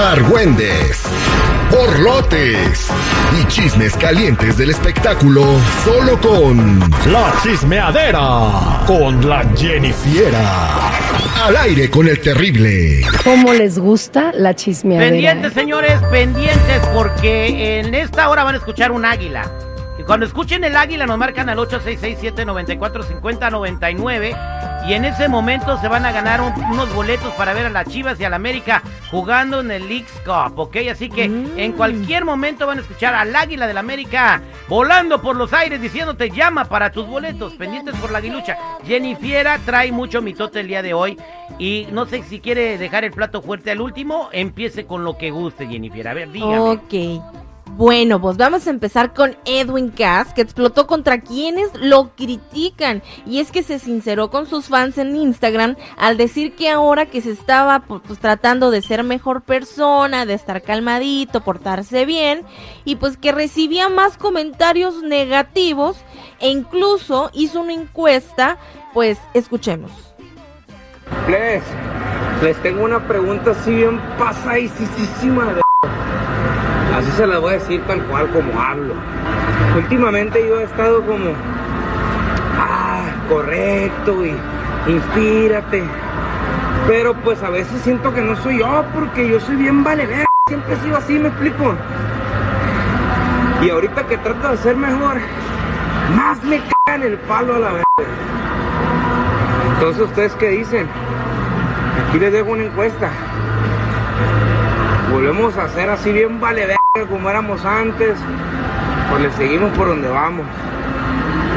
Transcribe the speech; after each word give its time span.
argüendes, 0.00 1.02
borlotes 1.70 2.88
y 3.40 3.46
chismes 3.48 3.96
calientes 3.96 4.56
del 4.56 4.70
espectáculo 4.70 5.44
solo 5.84 6.18
con 6.20 6.80
La 7.12 7.32
chismeadera 7.42 8.82
con 8.86 9.28
la 9.28 9.44
Jennifiera. 9.54 10.90
Al 11.44 11.56
aire 11.56 11.90
con 11.90 12.08
el 12.08 12.20
terrible. 12.20 13.02
¿Cómo 13.24 13.52
les 13.52 13.78
gusta 13.78 14.32
la 14.32 14.54
chismeadera? 14.54 15.10
Pendientes, 15.10 15.52
señores, 15.52 16.00
pendientes, 16.10 16.82
porque 16.94 17.80
en 17.80 17.94
esta 17.94 18.28
hora 18.28 18.44
van 18.44 18.54
a 18.54 18.58
escuchar 18.58 18.90
un 18.90 19.04
águila. 19.04 19.50
Cuando 20.10 20.26
escuchen 20.26 20.64
el 20.64 20.76
águila 20.76 21.06
nos 21.06 21.18
marcan 21.18 21.48
al 21.50 21.58
8667-945099 21.58 24.36
y 24.88 24.94
en 24.94 25.04
ese 25.04 25.28
momento 25.28 25.78
se 25.80 25.86
van 25.86 26.04
a 26.04 26.10
ganar 26.10 26.40
un- 26.40 26.52
unos 26.64 26.92
boletos 26.92 27.32
para 27.34 27.54
ver 27.54 27.66
a 27.66 27.70
las 27.70 27.86
Chivas 27.86 28.18
y 28.18 28.24
al 28.24 28.34
América 28.34 28.82
jugando 29.12 29.60
en 29.60 29.70
el 29.70 29.86
Leagues 29.88 30.10
Cup, 30.24 30.58
¿ok? 30.58 30.78
Así 30.90 31.08
que 31.10 31.26
en 31.26 31.72
cualquier 31.74 32.24
momento 32.24 32.66
van 32.66 32.78
a 32.78 32.80
escuchar 32.80 33.14
al 33.14 33.36
águila 33.36 33.68
del 33.68 33.78
América 33.78 34.42
volando 34.68 35.22
por 35.22 35.36
los 35.36 35.52
aires 35.52 35.80
diciéndote 35.80 36.30
llama 36.30 36.64
para 36.64 36.90
tus 36.90 37.06
boletos, 37.06 37.52
pendientes 37.54 37.94
por 37.94 38.10
la 38.10 38.18
aguilucha. 38.18 38.58
Jennifiera 38.84 39.60
trae 39.64 39.92
mucho 39.92 40.20
mitote 40.22 40.58
el 40.58 40.66
día 40.66 40.82
de 40.82 40.92
hoy 40.92 41.16
y 41.56 41.86
no 41.92 42.04
sé 42.06 42.24
si 42.24 42.40
quiere 42.40 42.78
dejar 42.78 43.04
el 43.04 43.12
plato 43.12 43.42
fuerte 43.42 43.70
al 43.70 43.80
último, 43.80 44.28
empiece 44.32 44.86
con 44.86 45.04
lo 45.04 45.16
que 45.16 45.30
guste, 45.30 45.68
Jennifiera. 45.68 46.10
A 46.10 46.14
ver, 46.14 46.32
dígame. 46.32 46.58
Ok. 46.58 46.94
Bueno, 47.80 48.20
pues 48.20 48.36
vamos 48.36 48.66
a 48.66 48.70
empezar 48.70 49.14
con 49.14 49.38
Edwin 49.46 49.88
Cass, 49.88 50.34
que 50.34 50.42
explotó 50.42 50.86
contra 50.86 51.22
quienes 51.22 51.70
lo 51.80 52.10
critican. 52.14 53.02
Y 53.24 53.40
es 53.40 53.50
que 53.50 53.62
se 53.62 53.78
sinceró 53.78 54.30
con 54.30 54.44
sus 54.46 54.66
fans 54.66 54.98
en 54.98 55.16
Instagram 55.16 55.76
al 55.96 56.18
decir 56.18 56.54
que 56.54 56.68
ahora 56.68 57.06
que 57.06 57.22
se 57.22 57.30
estaba 57.30 57.80
pu- 57.88 58.02
pues, 58.02 58.18
tratando 58.18 58.70
de 58.70 58.82
ser 58.82 59.02
mejor 59.02 59.40
persona, 59.40 60.26
de 60.26 60.34
estar 60.34 60.60
calmadito, 60.60 61.40
portarse 61.40 62.04
bien, 62.04 62.44
y 62.84 62.96
pues 62.96 63.16
que 63.16 63.32
recibía 63.32 63.88
más 63.88 64.18
comentarios 64.18 65.02
negativos 65.02 65.96
e 66.38 66.50
incluso 66.50 67.30
hizo 67.32 67.62
una 67.62 67.72
encuesta, 67.72 68.58
pues 68.92 69.16
escuchemos. 69.32 69.90
Les, 71.30 71.62
les 72.42 72.60
tengo 72.62 72.84
una 72.84 73.08
pregunta 73.08 73.52
así 73.52 73.70
bien 73.70 73.98
pasadísima. 74.18 75.59
Así 76.96 77.10
se 77.12 77.26
la 77.26 77.38
voy 77.38 77.54
a 77.54 77.58
decir 77.58 77.82
tal 77.86 78.02
cual 78.02 78.28
como 78.30 78.60
hablo. 78.60 78.94
Últimamente 79.76 80.46
yo 80.46 80.60
he 80.60 80.64
estado 80.64 81.02
como... 81.02 81.32
Ah, 82.58 83.04
correcto 83.28 84.24
y 84.24 84.34
inspírate. 84.90 85.84
Pero 86.88 87.14
pues 87.14 87.42
a 87.42 87.50
veces 87.50 87.80
siento 87.82 88.12
que 88.12 88.20
no 88.22 88.36
soy 88.36 88.58
yo 88.58 88.84
porque 88.92 89.28
yo 89.28 89.38
soy 89.40 89.56
bien 89.56 89.84
vale. 89.84 90.08
Siempre 90.48 90.74
he 90.74 90.76
sido 90.78 90.96
así, 90.96 91.18
me 91.18 91.28
explico. 91.28 91.74
Y 93.62 93.70
ahorita 93.70 94.06
que 94.06 94.16
trato 94.18 94.48
de 94.48 94.56
ser 94.56 94.76
mejor, 94.76 95.18
más 96.16 96.42
me 96.42 96.60
cagan 96.86 97.02
el 97.02 97.18
palo 97.18 97.54
a 97.54 97.58
la 97.58 97.72
verga. 97.72 97.84
Entonces, 99.74 100.02
¿ustedes 100.02 100.34
qué 100.34 100.48
dicen? 100.48 100.88
Aquí 102.08 102.18
les 102.18 102.32
dejo 102.32 102.50
una 102.50 102.64
encuesta. 102.64 103.10
Volvemos 105.10 105.56
a 105.56 105.68
ser 105.68 105.90
así 105.90 106.12
bien 106.12 106.40
vale 106.40 106.66
verga 106.66 107.10
como 107.10 107.28
éramos 107.28 107.64
antes. 107.64 108.16
Pues 109.10 109.22
le 109.22 109.30
seguimos 109.32 109.76
por 109.76 109.88
donde 109.88 110.08
vamos. 110.08 110.46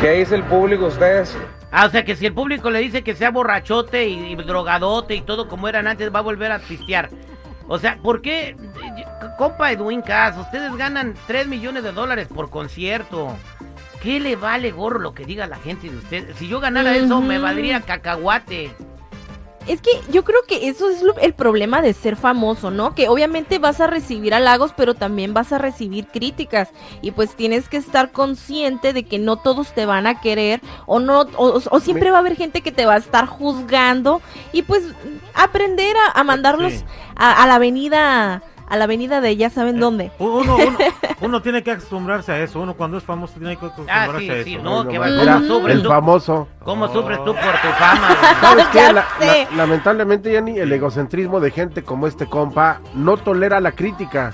¿Qué 0.01 0.11
dice 0.11 0.35
el 0.35 0.43
público 0.43 0.87
ustedes? 0.87 1.37
Ah, 1.71 1.85
o 1.85 1.89
sea 1.89 2.03
que 2.03 2.15
si 2.15 2.25
el 2.25 2.33
público 2.33 2.69
le 2.69 2.79
dice 2.79 3.03
que 3.03 3.15
sea 3.15 3.31
borrachote 3.31 4.07
y, 4.07 4.31
y 4.31 4.35
drogadote 4.35 5.15
y 5.15 5.21
todo 5.21 5.47
como 5.47 5.67
eran 5.67 5.87
antes, 5.87 6.13
va 6.13 6.19
a 6.19 6.23
volver 6.23 6.51
a 6.51 6.59
pistear. 6.59 7.09
O 7.67 7.79
sea, 7.79 7.97
¿por 8.01 8.21
qué, 8.21 8.55
compa 9.37 9.71
Edwin 9.71 10.01
Cass, 10.01 10.37
ustedes 10.37 10.75
ganan 10.75 11.13
3 11.27 11.47
millones 11.47 11.83
de 11.83 11.91
dólares 11.91 12.27
por 12.27 12.49
concierto? 12.49 13.37
¿Qué 14.01 14.19
le 14.19 14.35
vale 14.35 14.71
gorro 14.71 14.99
lo 14.99 15.13
que 15.13 15.25
diga 15.25 15.47
la 15.47 15.55
gente 15.55 15.89
de 15.89 15.97
ustedes? 15.97 16.35
Si 16.35 16.47
yo 16.47 16.59
ganara 16.59 16.95
eso, 16.95 17.21
me 17.21 17.39
valdría 17.39 17.81
cacahuate. 17.81 18.75
Es 19.67 19.81
que 19.81 19.91
yo 20.11 20.23
creo 20.23 20.41
que 20.47 20.67
eso 20.67 20.89
es 20.89 21.01
lo- 21.01 21.17
el 21.19 21.33
problema 21.33 21.81
de 21.81 21.93
ser 21.93 22.15
famoso, 22.15 22.69
¿no? 22.69 22.93
Que 22.95 23.07
obviamente 23.07 23.59
vas 23.59 23.79
a 23.79 23.87
recibir 23.87 24.33
halagos, 24.33 24.73
pero 24.75 24.93
también 24.93 25.33
vas 25.33 25.53
a 25.53 25.57
recibir 25.57 26.07
críticas. 26.07 26.69
Y 27.01 27.11
pues 27.11 27.35
tienes 27.35 27.69
que 27.69 27.77
estar 27.77 28.11
consciente 28.11 28.91
de 28.93 29.03
que 29.03 29.19
no 29.19 29.37
todos 29.37 29.73
te 29.73 29.85
van 29.85 30.05
a 30.07 30.19
querer 30.19 30.61
o 30.85 30.99
no 30.99 31.21
o, 31.37 31.61
o 31.69 31.79
siempre 31.79 32.11
va 32.11 32.17
a 32.17 32.19
haber 32.19 32.35
gente 32.35 32.61
que 32.61 32.71
te 32.71 32.85
va 32.85 32.95
a 32.95 32.97
estar 32.97 33.25
juzgando 33.25 34.21
y 34.51 34.63
pues 34.63 34.83
aprender 35.33 35.95
a, 35.97 36.19
a 36.19 36.23
mandarlos 36.23 36.73
Sí. 36.73 36.83
a, 37.15 37.43
a 37.43 37.47
la 37.47 37.55
avenida 37.55 38.43
a 38.69 38.77
la 38.77 38.85
avenida 38.85 39.21
de 39.21 39.35
ya 39.35 39.49
saben 39.49 39.79
dónde. 39.79 40.11
Uno, 40.19 40.55
uno, 40.55 40.77
uno 41.21 41.41
tiene 41.41 41.63
que 41.63 41.71
acostumbrarse 41.71 42.31
a 42.31 42.39
eso. 42.41 42.59
Uno 42.61 42.73
cuando 42.75 42.97
es 42.97 43.03
famoso 43.03 43.33
tiene 43.37 43.55
que 43.57 43.65
Ah, 43.65 43.67
acostumbrarse 43.67 44.19
sí, 44.19 44.29
a 44.29 44.43
sí, 44.43 44.53
eso. 44.55 44.63
no, 44.63 44.81
Ay, 44.81 44.87
que 44.87 44.93
no 44.93 44.99
va. 45.01 45.41
¿cómo 45.47 45.67
el 45.67 45.81
tú? 45.83 45.89
famoso. 45.89 46.47
¿Cómo 46.63 46.87
sufres 46.91 47.17
tú 47.19 47.33
por 47.33 47.35
tu 47.35 47.67
fama? 47.77 48.17
¿Sabes 48.41 48.67
qué? 48.71 48.93
La- 48.93 49.05
lamentablemente, 49.55 50.31
Yanni, 50.31 50.57
el 50.59 50.71
egocentrismo 50.71 51.39
de 51.39 51.51
gente 51.51 51.83
como 51.83 52.07
este 52.07 52.25
compa 52.27 52.79
no 52.95 53.17
tolera 53.17 53.59
la 53.59 53.71
crítica. 53.73 54.33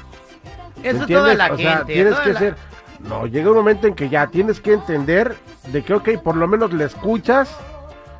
¿me 0.81 0.89
Eso 0.89 1.01
es 1.01 1.07
toda 1.07 1.31
entiendes? 1.33 1.37
la 1.37 1.53
o 1.53 1.57
sea, 1.57 1.83
tienes 1.85 2.15
que 2.19 2.33
la- 2.33 2.39
ser... 2.39 2.55
No, 3.01 3.25
llega 3.27 3.49
un 3.49 3.55
momento 3.55 3.87
en 3.87 3.95
que 3.95 4.09
ya 4.09 4.27
tienes 4.27 4.59
que 4.59 4.73
entender 4.73 5.35
de 5.71 5.83
que, 5.83 5.93
ok, 5.93 6.09
por 6.23 6.35
lo 6.35 6.47
menos 6.49 6.73
la 6.73 6.83
escuchas, 6.85 7.49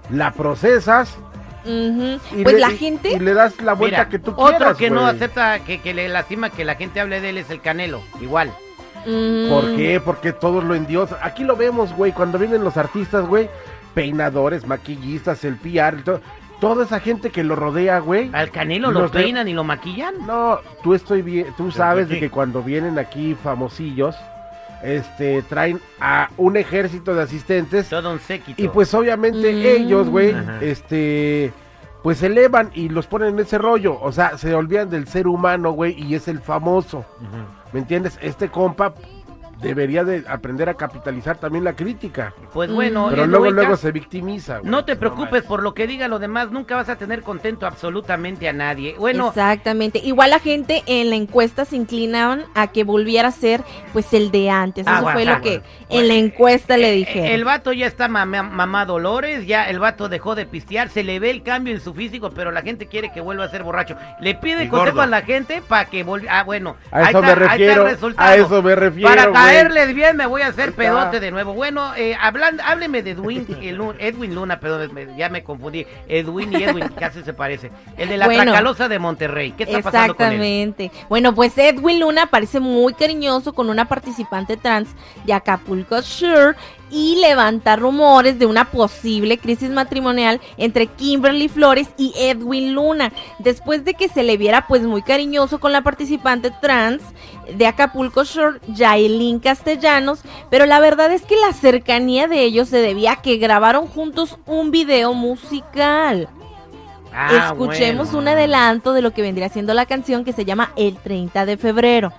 la 0.09 0.31
procesas 0.31 1.17
Y, 1.69 2.43
Pues 2.43 2.55
le, 2.55 2.61
la 2.61 2.69
gente 2.71 3.11
y 3.11 3.19
le 3.19 3.33
das 3.33 3.61
la 3.61 3.73
vuelta 3.73 3.97
Mira, 3.99 4.09
que 4.09 4.19
tú 4.19 4.31
otro 4.31 4.57
quieras, 4.57 4.77
que 4.77 4.89
no 4.89 5.05
acepta, 5.05 5.59
que, 5.59 5.81
que 5.81 5.93
le 5.93 6.09
lastima 6.09 6.49
que 6.49 6.65
la 6.65 6.75
gente 6.75 6.99
hable 6.99 7.21
de 7.21 7.29
él 7.29 7.37
es 7.37 7.49
el 7.49 7.61
Canelo. 7.61 8.01
Igual. 8.21 8.51
mm, 9.05 9.49
¿Por 9.49 9.75
qué? 9.75 10.01
Porque 10.03 10.33
todos 10.33 10.63
lo 10.63 10.73
endiosan. 10.75 11.19
Aquí 11.21 11.43
lo 11.43 11.55
vemos, 11.55 11.93
güey, 11.93 12.11
cuando 12.11 12.37
vienen 12.39 12.63
los 12.63 12.75
artistas, 12.77 13.25
güey, 13.27 13.49
peinadores, 13.93 14.65
maquillistas, 14.65 15.43
el 15.43 15.55
PR, 15.57 16.01
to- 16.03 16.21
toda 16.59 16.83
esa 16.85 16.99
gente 16.99 17.29
que 17.29 17.43
lo 17.43 17.55
rodea, 17.55 17.99
güey. 17.99 18.29
Al 18.33 18.51
Canelo 18.51 18.91
lo 18.91 19.03
de- 19.03 19.09
peinan 19.09 19.47
y 19.47 19.53
lo 19.53 19.63
maquillan. 19.63 20.15
No, 20.25 20.59
tú 20.83 20.93
estoy 20.93 21.21
bien, 21.21 21.47
tú 21.57 21.71
sabes 21.71 22.09
de 22.09 22.19
que 22.19 22.29
cuando 22.29 22.61
vienen 22.63 22.97
aquí 22.99 23.35
famosillos, 23.43 24.15
este, 24.83 25.41
traen 25.43 25.79
a 25.99 26.29
un 26.37 26.57
ejército 26.57 27.13
de 27.15 27.23
asistentes 27.23 27.89
Todo 27.89 28.11
un 28.13 28.19
séquito. 28.19 28.61
y 28.61 28.67
pues 28.69 28.93
obviamente 28.93 29.51
Mm. 29.53 29.65
ellos, 29.83 30.09
güey, 30.09 30.33
este, 30.61 31.51
pues 32.03 32.23
elevan 32.23 32.71
y 32.73 32.89
los 32.89 33.07
ponen 33.07 33.29
en 33.35 33.39
ese 33.39 33.57
rollo, 33.57 33.99
o 33.99 34.11
sea, 34.11 34.37
se 34.37 34.53
olvidan 34.55 34.89
del 34.89 35.07
ser 35.07 35.27
humano, 35.27 35.71
güey, 35.71 36.01
y 36.01 36.15
es 36.15 36.27
el 36.27 36.39
famoso. 36.39 37.05
¿Me 37.73 37.79
entiendes? 37.81 38.17
Este 38.21 38.49
compa 38.49 38.93
debería 39.61 40.03
de 40.03 40.23
aprender 40.27 40.69
a 40.69 40.73
capitalizar 40.75 41.37
también 41.37 41.63
la 41.63 41.75
crítica. 41.75 42.33
Pues 42.53 42.71
bueno, 42.71 43.07
Pero 43.09 43.25
luego, 43.27 43.51
luego 43.51 43.75
se 43.77 43.91
victimiza. 43.91 44.59
güey. 44.59 44.69
no 44.71 44.85
te 44.85 44.95
preocupes 44.95 45.43
por 45.43 45.61
lo 45.63 45.73
que 45.73 45.87
diga 45.87 46.07
lo 46.07 46.19
demás, 46.19 46.51
nunca 46.51 46.75
vas 46.75 46.89
a 46.89 46.95
tener 46.97 47.21
contento 47.23 47.65
absolutamente 47.65 48.47
a 48.47 48.53
nadie. 48.53 48.95
Bueno, 48.97 49.29
Exactamente. 49.29 49.99
Igual 49.99 50.29
la 50.31 50.39
gente 50.39 50.83
en 50.85 51.09
la 51.09 51.15
encuesta 51.15 51.65
se 51.65 51.75
inclinaban 51.75 52.43
a 52.55 52.67
que 52.67 52.83
volviera 52.83 53.27
a 53.29 53.31
ser 53.31 53.63
pues 53.93 54.13
el 54.13 54.31
de 54.31 54.49
antes. 54.49 54.85
Eso 54.87 54.95
Aguas, 54.95 55.13
fue 55.13 55.25
lo 55.25 55.31
aguas. 55.33 55.43
que 55.43 55.61
en 55.89 56.07
la 56.07 56.13
encuesta 56.15 56.77
le 56.77 56.91
dijeron. 56.91 57.25
el 57.27 57.43
vato 57.45 57.73
ya 57.73 57.87
está 57.87 58.07
mamá, 58.07 58.43
mamá 58.43 58.85
Dolores, 58.85 59.45
ya 59.47 59.69
el 59.69 59.79
vato 59.79 60.09
dejó 60.09 60.35
de 60.35 60.45
pistear, 60.45 60.89
se 60.89 61.03
le 61.03 61.19
ve 61.19 61.29
el 61.31 61.43
cambio 61.43 61.73
en 61.73 61.81
su 61.81 61.93
físico, 61.93 62.31
pero 62.31 62.51
la 62.51 62.61
gente 62.61 62.87
quiere 62.87 63.11
que 63.11 63.21
vuelva 63.21 63.45
a 63.45 63.49
ser 63.49 63.63
borracho. 63.63 63.95
Le 64.21 64.35
pide 64.35 64.65
Y 64.65 64.67
consejo 64.69 64.91
gordo. 64.97 65.01
a 65.01 65.07
la 65.07 65.21
gente 65.21 65.61
para 65.67 65.85
que 65.85 66.03
vuelva. 66.03 66.39
Ah, 66.39 66.43
bueno, 66.43 66.75
A 66.91 66.97
ahí 66.99 67.03
eso 67.09 67.19
está- 67.19 67.21
me 67.21 67.27
ahí 67.27 67.33
está 67.33 67.43
el 67.43 67.49
refiero, 67.59 67.83
resultado. 67.85 68.29
a 68.29 68.35
eso 68.35 68.61
me 68.63 68.75
refiero, 68.75 69.09
Para 69.09 69.25
güey. 69.27 69.33
Caerles 69.49 69.95
bien 69.95 70.17
me 70.17 70.25
voy 70.25 70.41
a 70.41 70.47
hacer 70.47 70.73
pedote 70.73 71.19
de 71.19 71.31
nuevo. 71.31 71.53
Bueno, 71.53 71.93
eh, 71.95 72.15
hablando, 72.19 72.63
hábleme 72.63 73.03
de 73.03 73.11
Edwin, 73.11 73.45
Edwin 73.99 74.35
Luna, 74.35 74.59
perdón, 74.59 74.91
ya 75.17 75.29
me 75.29 75.43
confundí. 75.43 75.85
Edwin 76.07 76.53
y 76.53 76.63
Edwin 76.63 76.87
casi 76.99 77.23
se 77.23 77.33
parece. 77.33 77.71
El 77.97 78.09
de 78.09 78.17
la 78.17 78.25
Bueno. 78.25 78.43
Tracalosa 78.43 78.87
de 78.87 78.99
Monterrey. 78.99 79.51
¿Qué 79.51 79.63
está 79.63 79.81
pasando 79.81 80.15
con 80.15 80.25
él? 80.27 80.33
Exactamente. 80.33 80.91
Bueno, 81.09 81.33
pues 81.33 81.57
Edwin 81.57 81.99
Luna 81.99 82.27
parece 82.27 82.59
muy 82.59 82.93
cariñoso 82.93 83.53
con 83.53 83.69
una 83.69 83.85
participante 83.85 84.57
trans 84.57 84.89
de 85.25 85.33
Acapulco 85.33 86.01
Shore 86.01 86.55
y 86.91 87.17
levanta 87.17 87.75
rumores 87.75 88.39
de 88.39 88.45
una 88.45 88.71
posible 88.71 89.37
crisis 89.37 89.69
matrimonial 89.69 90.41
entre 90.57 90.87
Kimberly 90.87 91.47
Flores 91.49 91.89
y 91.97 92.13
Edwin 92.17 92.73
Luna, 92.73 93.11
después 93.39 93.85
de 93.85 93.93
que 93.93 94.09
se 94.09 94.23
le 94.23 94.37
viera 94.37 94.67
pues 94.67 94.83
muy 94.83 95.01
cariñoso 95.01 95.59
con 95.59 95.71
la 95.71 95.81
participante 95.81 96.51
trans 96.61 97.01
de 97.53 97.67
Acapulco 97.67 98.23
Shore, 98.23 98.59
Yailin 98.67 99.39
Castellanos, 99.39 100.21
pero 100.49 100.65
la 100.65 100.79
verdad 100.79 101.11
es 101.11 101.23
que 101.23 101.35
la 101.35 101.53
cercanía 101.53 102.27
de 102.27 102.43
ellos 102.43 102.69
se 102.69 102.77
debía 102.77 103.13
a 103.13 103.21
que 103.21 103.37
grabaron 103.37 103.87
juntos 103.87 104.37
un 104.45 104.71
video 104.71 105.13
musical. 105.13 106.29
Ah, 107.13 107.49
Escuchemos 107.51 108.11
bueno. 108.11 108.19
un 108.19 108.27
adelanto 108.27 108.93
de 108.93 109.01
lo 109.01 109.11
que 109.11 109.21
vendría 109.21 109.49
siendo 109.49 109.73
la 109.73 109.85
canción 109.85 110.23
que 110.23 110.33
se 110.33 110.45
llama 110.45 110.71
El 110.75 110.95
30 110.97 111.45
de 111.45 111.57
febrero. 111.57 112.13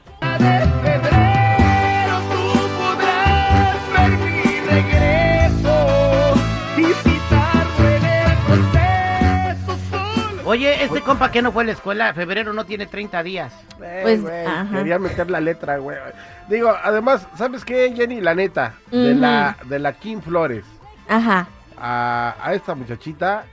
Oye, 10.51 10.83
este 10.83 11.01
compa 11.03 11.31
que 11.31 11.43
no 11.43 11.53
fue 11.53 11.63
a 11.63 11.67
la 11.67 11.73
escuela, 11.73 12.13
febrero 12.13 12.53
no 12.53 12.65
tiene 12.67 12.87
30 12.87 13.23
días. 13.23 13.53
Eh, 13.81 14.01
Pues, 14.03 14.47
ajá. 14.49 14.69
quería 14.79 14.99
meter 14.99 15.31
la 15.31 15.41
letra, 15.41 15.77
güey. 15.79 15.97
Digo, 16.49 16.75
además, 16.83 17.25
¿sabes 17.37 17.65
qué, 17.65 17.93
Jenny? 17.97 18.21
La 18.21 18.35
neta, 18.35 18.75
de, 18.91 19.15
la, 19.15 19.57
de 19.67 19.79
la 19.79 19.93
Kim 19.93 20.21
Flores 20.21 20.65
Ajá. 21.09 21.47
a, 21.79 22.35
a 22.43 22.55
esta 22.55 22.75
muchachita, 22.75 23.45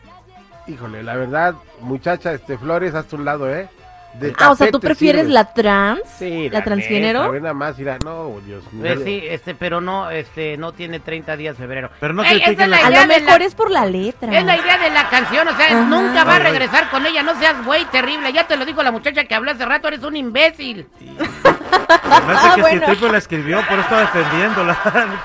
híjole, 0.66 1.04
la 1.04 1.16
verdad, 1.16 1.54
muchacha, 1.82 2.32
este 2.34 2.58
Flores, 2.58 2.96
hazte 2.96 3.16
un 3.16 3.26
lado, 3.26 3.48
¿eh? 3.54 3.70
De 4.20 4.34
Ah, 4.40 4.52
o 4.52 4.56
sea, 4.56 4.72
¿tú 4.72 4.80
prefieres 4.80 5.28
la 5.28 5.46
trans? 5.54 6.02
Sí, 6.18 6.50
¿La 6.50 6.64
transgénero? 6.64 7.20
neta, 7.22 7.32
ve 7.32 7.42
nada 7.42 7.54
más, 7.54 7.78
mira, 7.78 7.98
no, 8.04 8.40
Dios 8.46 8.64
mío. 8.74 8.82
Pues 8.96 9.04
sí, 9.04 9.22
este, 9.28 9.54
pero 9.54 9.80
no, 9.80 10.10
este, 10.10 10.58
no 10.58 10.72
tiene 10.72 11.00
30 11.00 11.38
días 11.38 11.56
febrero. 11.58 11.92
Pero 12.00 12.14
no 12.14 12.24
Ey, 12.24 12.42
es 12.46 12.58
la- 12.58 12.68
la 12.68 12.78
A 12.78 12.90
lo 12.90 13.00
de 13.02 13.08
mejor 13.08 13.40
la- 13.40 13.46
es 13.46 13.54
por 13.56 13.70
la 13.70 13.86
letra. 13.86 14.36
Es 14.36 14.44
la 14.46 14.56
idea 14.58 14.78
de 14.80 14.90
la 14.90 15.08
canción, 15.10 15.48
o 15.48 15.56
sea, 15.56 15.68
Ajá. 15.68 15.82
nunca 15.82 16.24
va 16.24 16.36
a 16.38 16.40
regresar 16.40 16.90
con 16.90 17.06
ella, 17.06 17.22
no 17.22 17.36
seas 17.40 17.64
güey 17.66 17.86
terrible, 17.86 18.34
ya 18.34 18.48
te 18.48 18.58
lo 18.58 18.66
dijo 18.66 18.82
la 18.82 18.92
muchacha 18.92 19.26
que 19.26 19.36
habló 19.36 19.52
hace 19.52 19.66
rato, 19.66 19.88
eres 19.88 20.04
un 20.04 20.16
imbécil. 20.16 20.88
Me 21.02 22.34
hace 22.34 22.48
Ah, 22.48 22.52
que 22.56 22.62
bueno. 22.62 22.82
Citripo 22.88 23.12
la 23.12 23.18
escribió, 23.18 23.58
por 23.68 23.80
eso 23.80 23.82
está 23.82 24.00
defendiéndola. 24.00 24.78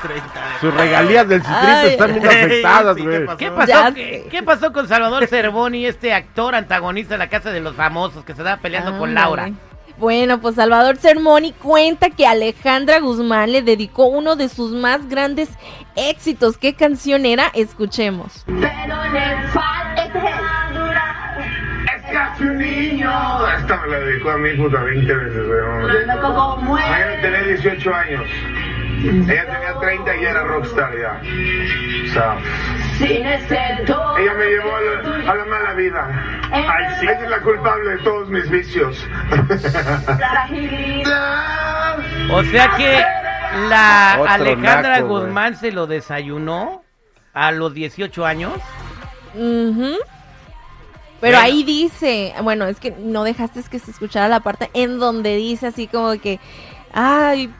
30. 0.02 0.30
Sus 0.60 0.74
regalías 0.74 1.28
del 1.28 1.40
citrito 1.40 1.58
Ay. 1.66 1.88
están 1.90 2.14
bien 2.14 2.26
afectadas, 2.26 2.96
sí, 2.96 3.02
güey. 3.02 3.18
¿qué 3.18 3.24
pasó? 3.26 3.36
¿Qué 3.38 3.50
pasó, 3.50 3.66
Ya 3.68 3.94
¿Qué, 3.94 4.22
sé. 4.24 4.28
qué 4.30 4.42
pasó 4.42 4.72
con 4.72 4.88
Salvador 4.88 5.26
Cervoni, 5.26 5.86
este 5.86 6.12
actor 6.12 6.54
antagonista 6.54 7.14
de 7.14 7.18
la 7.18 7.28
Casa 7.28 7.50
de 7.50 7.60
los 7.60 7.74
Famosos 7.74 8.24
que 8.24 8.34
se 8.34 8.40
estaba 8.42 8.56
peleando 8.60 8.81
con 8.84 9.10
Ándale. 9.10 9.14
Laura? 9.14 9.50
Bueno, 9.98 10.40
pues 10.40 10.56
Salvador 10.56 10.96
Sermoni 10.96 11.52
cuenta 11.52 12.10
que 12.10 12.26
Alejandra 12.26 13.00
Guzmán 13.00 13.52
le 13.52 13.62
dedicó 13.62 14.06
uno 14.06 14.36
de 14.36 14.48
sus 14.48 14.72
más 14.72 15.08
grandes 15.08 15.50
éxitos. 15.94 16.58
¿Qué 16.58 16.74
canción 16.74 17.24
era? 17.24 17.50
Escuchemos. 17.54 18.44
Pero 18.46 18.96
casi 22.12 22.44
un 22.44 22.58
niño. 22.58 23.10
Esta 23.58 23.76
me 23.82 23.88
la 23.88 23.98
dedicó 24.00 24.30
a 24.30 24.38
mi 24.38 24.54
puta 24.56 24.82
20 24.82 25.14
veces, 25.14 25.42
tocó 26.20 26.56
muere. 26.58 26.88
Mañana 26.88 27.22
tenía 27.22 27.42
18 27.42 27.94
años. 27.94 28.22
Ella 29.04 29.44
tenía 29.46 29.74
30 29.80 30.16
y 30.16 30.24
era 30.24 30.42
rockstar 30.44 30.92
ya. 30.98 31.20
O 32.04 32.12
sea, 32.12 32.36
Sin 32.98 33.84
todo. 33.86 34.16
ella 34.18 34.34
me 34.34 34.44
llevó 34.46 34.76
a 34.76 34.80
la, 34.80 35.32
a 35.32 35.34
la 35.34 35.44
mala 35.44 35.72
vida. 35.74 36.40
Ay, 36.52 36.84
sí. 37.00 37.06
Ella 37.06 37.24
es 37.24 37.30
la 37.30 37.40
culpable 37.40 37.90
de 37.90 37.98
todos 37.98 38.28
mis 38.28 38.48
vicios. 38.50 39.06
O 42.32 42.42
sea 42.44 42.70
que 42.76 43.02
la 43.68 44.16
Otro 44.20 44.30
Alejandra 44.32 44.96
naco. 45.00 45.08
Guzmán 45.08 45.56
se 45.56 45.72
lo 45.72 45.86
desayunó 45.86 46.82
a 47.34 47.52
los 47.52 47.74
18 47.74 48.24
años. 48.24 48.52
Pero 49.34 49.98
Bueno. 51.20 51.38
ahí 51.38 51.62
dice, 51.62 52.34
bueno, 52.42 52.66
es 52.66 52.78
que 52.80 52.90
no 52.98 53.24
dejaste 53.24 53.62
que 53.70 53.78
se 53.78 53.90
escuchara 53.90 54.28
la 54.28 54.40
parte 54.40 54.70
en 54.74 54.98
donde 54.98 55.36
dice 55.36 55.68
así 55.68 55.86
como 55.86 56.12
que, 56.20 56.40
ay, 56.92 57.52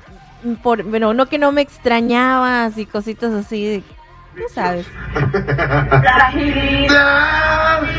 por, 0.63 0.83
bueno, 0.85 1.15
no 1.15 1.27
que 1.27 1.39
no 1.39 1.53
me 1.53 1.63
extrañabas 1.63 2.77
y 2.79 2.87
cositas 2.87 3.33
así, 3.33 3.65
de- 3.67 3.83
tú 4.37 4.43
sabes. 4.53 4.87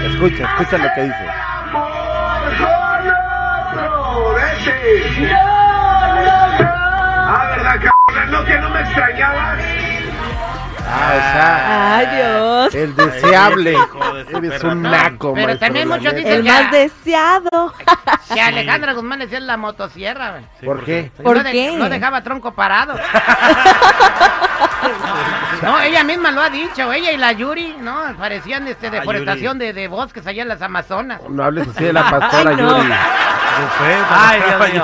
Escucha, 0.06 0.44
escucha 0.44 0.78
lo 0.78 0.90
que 0.96 1.04
dice. 1.04 1.26
Ah, 6.16 7.48
¿verdad, 7.56 7.76
cabrón? 8.08 8.32
No, 8.32 8.46
que 8.46 8.58
no 8.60 8.70
me 8.70 8.80
extrañabas. 8.82 9.60
Ah, 10.86 11.12
o 11.16 11.22
sea, 11.34 11.96
Ay, 11.98 12.08
Dios. 12.18 12.76
el 12.76 12.96
deseable. 12.96 13.76
Eres 14.30 14.64
un 14.64 14.82
naco, 14.82 15.34
Pero 15.34 15.48
maestro, 15.48 15.68
también 15.68 15.88
muchos 15.88 16.16
dicen 16.16 16.34
El 16.34 16.44
que- 16.44 16.50
más 16.52 16.72
deseado. 16.72 17.74
Que 18.34 18.42
Alejandra 18.42 18.94
Guzmán 18.94 19.20
decía 19.20 19.40
la 19.40 19.58
motosierra. 19.58 20.32
güey. 20.32 20.44
Sí, 20.60 20.66
¿Por 20.66 20.84
qué? 20.86 21.12
¿Por 21.22 21.38
no 21.38 21.44
de- 21.44 21.52
qué? 21.52 21.76
no 21.78 21.90
dejaba 21.90 22.24
tronco 22.24 22.54
parado. 22.54 22.96
no, 25.62 25.80
ella 25.82 26.04
misma 26.04 26.32
lo 26.32 26.42
ha 26.42 26.50
dicho, 26.50 26.92
ella 26.92 27.12
y 27.12 27.18
la 27.18 27.32
Yuri, 27.32 27.76
¿no? 27.80 28.02
Parecían 28.18 28.68
este, 28.68 28.88
Ah, 28.88 28.92
deforestación 28.92 29.58
de, 29.60 29.74
de 29.74 29.88
bosques 29.88 30.26
allá 30.28 30.42
en 30.42 30.48
las 30.50 30.62
Amazonas. 30.62 31.22
No 31.30 31.44
hables 31.44 31.68
así 31.70 31.86
de 31.86 31.94
la 31.94 32.10
pastora 32.10 32.52
Ay, 32.52 32.56
no. 32.58 32.78
Yuri. 32.78 32.94
Ay, 34.10 34.42
Dios 34.48 34.74
mío. 34.74 34.84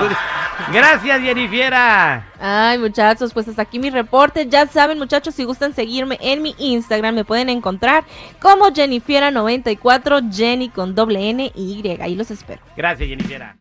Gracias, 0.72 1.22
Jennifiera. 1.22 2.26
Ay, 2.40 2.78
muchachos, 2.78 3.34
pues 3.34 3.48
hasta 3.48 3.62
aquí 3.62 3.80
mi 3.80 3.90
reporte. 3.90 4.48
Ya 4.48 4.68
saben, 4.68 4.98
muchachos, 4.98 5.36
si 5.36 5.44
gustan 5.44 5.74
seguirme 5.74 6.18
en 6.22 6.42
mi 6.42 6.56
Instagram, 6.58 7.16
me 7.16 7.26
pueden 7.26 7.50
encontrar 7.50 8.04
como 8.40 8.68
Jennifiera94, 8.68 10.34
Jenny 10.34 10.70
con 10.70 10.96
doble 10.96 11.30
N 11.30 11.52
y 11.56 11.82
Y. 11.84 12.02
Ahí 12.02 12.16
los 12.16 12.32
espero. 12.32 12.62
Gracias, 12.76 13.10
Jennifiera. 13.10 13.56